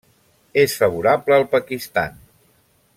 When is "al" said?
1.37-1.47